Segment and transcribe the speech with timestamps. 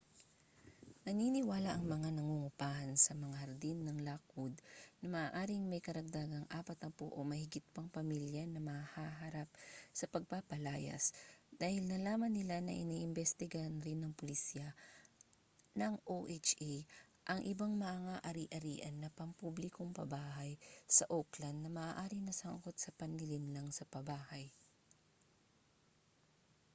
[1.05, 4.55] naniniwala ang mga nangungupahan sa mga hardin ng lockwood
[5.01, 9.45] na maaaring may karagdagang 40 o mahigit pang pamilya na mahaharap
[9.99, 11.05] sa pagpapalayas
[11.61, 14.67] dahil nalaman nila na iniimbestigahan rin ng pulisya
[15.79, 16.71] ng oha
[17.31, 20.51] ang ibang mga ari-arian na pampublikong pabahay
[20.95, 24.45] sa oakland na maaaring nasangkot sa panlilinlang sa pabahay